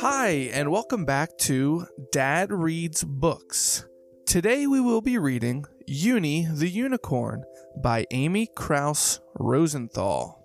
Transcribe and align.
Hi, 0.00 0.50
and 0.52 0.70
welcome 0.70 1.04
back 1.04 1.36
to 1.38 1.86
Dad 2.12 2.50
Reads 2.50 3.04
Books. 3.04 3.84
Today 4.24 4.66
we 4.66 4.80
will 4.80 5.02
be 5.02 5.18
reading 5.18 5.66
Uni 5.86 6.48
the 6.50 6.68
Unicorn 6.68 7.44
by 7.76 8.06
Amy 8.10 8.46
Krouse 8.56 9.20
Rosenthal. 9.34 10.42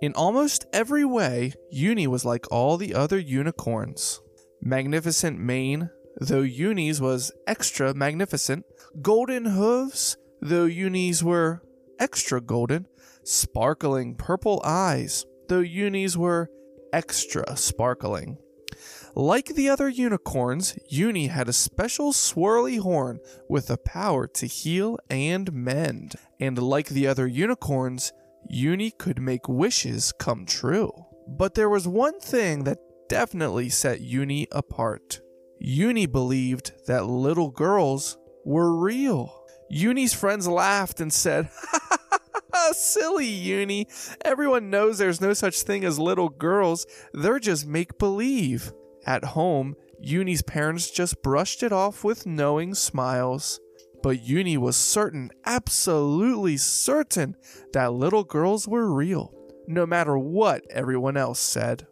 In 0.00 0.12
almost 0.14 0.66
every 0.72 1.04
way, 1.04 1.52
Uni 1.70 2.06
was 2.06 2.24
like 2.24 2.46
all 2.52 2.76
the 2.76 2.94
other 2.94 3.18
unicorns. 3.18 4.20
Magnificent 4.62 5.40
mane, 5.40 5.90
though 6.20 6.42
Uni's 6.42 7.00
was 7.00 7.32
extra 7.46 7.92
magnificent. 7.92 8.64
Golden 9.02 9.46
hooves, 9.46 10.16
though 10.40 10.66
Uni's 10.66 11.24
were 11.24 11.62
extra 11.98 12.40
golden. 12.40 12.86
Sparkling 13.32 14.16
purple 14.16 14.60
eyes, 14.64 15.24
though 15.46 15.60
Uni's 15.60 16.18
were 16.18 16.50
extra 16.92 17.56
sparkling. 17.56 18.38
Like 19.14 19.54
the 19.54 19.68
other 19.68 19.88
unicorns, 19.88 20.76
Uni 20.88 21.28
had 21.28 21.48
a 21.48 21.52
special 21.52 22.12
swirly 22.12 22.80
horn 22.80 23.20
with 23.48 23.68
the 23.68 23.76
power 23.76 24.26
to 24.26 24.46
heal 24.46 24.98
and 25.08 25.52
mend. 25.52 26.16
And 26.40 26.58
like 26.58 26.88
the 26.88 27.06
other 27.06 27.28
unicorns, 27.28 28.12
Uni 28.48 28.90
could 28.90 29.20
make 29.20 29.48
wishes 29.48 30.10
come 30.18 30.44
true. 30.44 30.90
But 31.28 31.54
there 31.54 31.70
was 31.70 31.86
one 31.86 32.18
thing 32.18 32.64
that 32.64 32.78
definitely 33.08 33.68
set 33.68 34.00
Uni 34.00 34.48
apart. 34.50 35.20
Uni 35.60 36.06
believed 36.06 36.72
that 36.88 37.06
little 37.06 37.52
girls 37.52 38.18
were 38.44 38.76
real. 38.76 39.46
Uni's 39.68 40.14
friends 40.14 40.48
laughed 40.48 41.00
and 41.00 41.12
said, 41.12 41.48
Silly 42.74 43.26
Uni. 43.26 43.86
Everyone 44.24 44.70
knows 44.70 44.98
there's 44.98 45.20
no 45.20 45.32
such 45.32 45.62
thing 45.62 45.84
as 45.84 45.98
little 45.98 46.28
girls. 46.28 46.86
They're 47.12 47.38
just 47.38 47.66
make 47.66 47.98
believe. 47.98 48.72
At 49.06 49.24
home, 49.24 49.76
Uni's 50.00 50.42
parents 50.42 50.90
just 50.90 51.22
brushed 51.22 51.62
it 51.62 51.72
off 51.72 52.04
with 52.04 52.26
knowing 52.26 52.74
smiles. 52.74 53.60
But 54.02 54.22
Uni 54.22 54.56
was 54.56 54.76
certain, 54.76 55.30
absolutely 55.44 56.56
certain, 56.56 57.36
that 57.72 57.92
little 57.92 58.24
girls 58.24 58.66
were 58.66 58.90
real, 58.92 59.32
no 59.66 59.84
matter 59.84 60.16
what 60.16 60.64
everyone 60.70 61.16
else 61.16 61.38
said. 61.38 61.86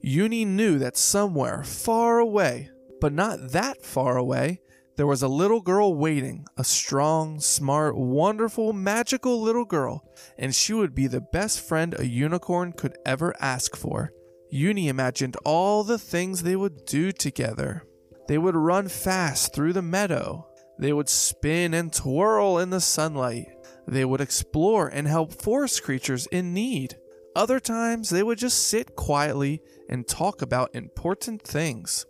Uni 0.00 0.44
knew 0.44 0.78
that 0.78 0.96
somewhere 0.96 1.62
far 1.62 2.18
away, 2.18 2.70
but 3.00 3.12
not 3.12 3.52
that 3.52 3.84
far 3.84 4.16
away, 4.16 4.60
there 5.00 5.06
was 5.06 5.22
a 5.22 5.28
little 5.28 5.62
girl 5.62 5.94
waiting, 5.94 6.44
a 6.58 6.62
strong, 6.62 7.40
smart, 7.40 7.96
wonderful, 7.96 8.74
magical 8.74 9.40
little 9.40 9.64
girl, 9.64 10.06
and 10.36 10.54
she 10.54 10.74
would 10.74 10.94
be 10.94 11.06
the 11.06 11.22
best 11.22 11.66
friend 11.66 11.94
a 11.98 12.06
unicorn 12.06 12.70
could 12.70 12.98
ever 13.06 13.34
ask 13.40 13.74
for. 13.74 14.12
Uni 14.50 14.88
imagined 14.88 15.38
all 15.42 15.84
the 15.84 15.96
things 15.96 16.42
they 16.42 16.54
would 16.54 16.84
do 16.84 17.12
together. 17.12 17.86
They 18.28 18.36
would 18.36 18.54
run 18.54 18.88
fast 18.88 19.54
through 19.54 19.72
the 19.72 19.80
meadow. 19.80 20.46
They 20.78 20.92
would 20.92 21.08
spin 21.08 21.72
and 21.72 21.90
twirl 21.90 22.58
in 22.58 22.68
the 22.68 22.78
sunlight. 22.82 23.46
They 23.88 24.04
would 24.04 24.20
explore 24.20 24.88
and 24.88 25.08
help 25.08 25.32
forest 25.32 25.82
creatures 25.82 26.26
in 26.26 26.52
need. 26.52 26.98
Other 27.34 27.58
times, 27.58 28.10
they 28.10 28.22
would 28.22 28.36
just 28.36 28.68
sit 28.68 28.96
quietly 28.96 29.62
and 29.88 30.06
talk 30.06 30.42
about 30.42 30.74
important 30.74 31.40
things. 31.40 32.04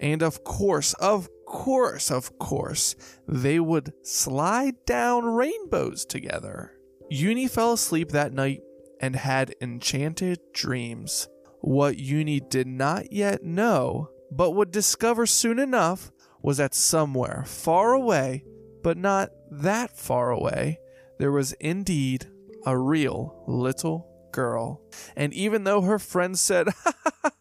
And 0.00 0.22
of 0.22 0.42
course, 0.42 0.94
of 0.94 1.28
course, 1.50 2.10
of 2.10 2.38
course, 2.38 2.94
they 3.26 3.60
would 3.60 3.92
slide 4.02 4.76
down 4.86 5.24
rainbows 5.24 6.04
together. 6.04 6.72
Uni 7.10 7.48
fell 7.48 7.72
asleep 7.72 8.10
that 8.10 8.32
night 8.32 8.62
and 9.00 9.16
had 9.16 9.54
enchanted 9.60 10.38
dreams. 10.54 11.28
What 11.60 11.98
Uni 11.98 12.40
did 12.40 12.68
not 12.68 13.12
yet 13.12 13.42
know, 13.42 14.10
but 14.30 14.52
would 14.52 14.70
discover 14.70 15.26
soon 15.26 15.58
enough, 15.58 16.12
was 16.40 16.58
that 16.58 16.74
somewhere 16.74 17.44
far 17.46 17.92
away, 17.92 18.44
but 18.82 18.96
not 18.96 19.30
that 19.50 19.98
far 19.98 20.30
away, 20.30 20.78
there 21.18 21.32
was 21.32 21.52
indeed 21.54 22.26
a 22.64 22.78
real 22.78 23.44
little 23.46 24.06
girl. 24.32 24.80
And 25.16 25.34
even 25.34 25.64
though 25.64 25.82
her 25.82 25.98
friends 25.98 26.40
said, 26.40 26.68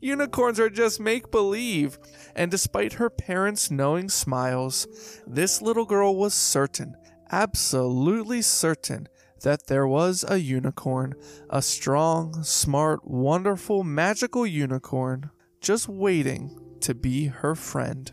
unicorns 0.00 0.58
are 0.60 0.70
just 0.70 1.00
make 1.00 1.30
believe, 1.30 1.98
and 2.34 2.50
despite 2.50 2.94
her 2.94 3.10
parents' 3.10 3.70
knowing 3.70 4.08
smiles, 4.08 4.86
this 5.26 5.62
little 5.62 5.84
girl 5.84 6.16
was 6.16 6.34
certain, 6.34 6.96
absolutely 7.30 8.42
certain, 8.42 9.08
that 9.42 9.66
there 9.66 9.86
was 9.86 10.24
a 10.28 10.38
unicorn, 10.38 11.14
a 11.50 11.60
strong, 11.62 12.42
smart, 12.42 13.00
wonderful, 13.04 13.84
magical 13.84 14.46
unicorn, 14.46 15.30
just 15.60 15.88
waiting 15.88 16.58
to 16.80 16.94
be 16.94 17.26
her 17.26 17.54
friend. 17.54 18.12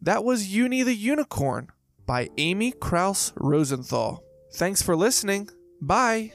That 0.00 0.24
was 0.24 0.54
Uni 0.54 0.82
the 0.82 0.94
Unicorn 0.94 1.68
by 2.06 2.28
Amy 2.38 2.72
Krouse 2.72 3.32
Rosenthal. 3.36 4.22
Thanks 4.54 4.82
for 4.82 4.94
listening. 4.94 5.48
Bye. 5.80 6.32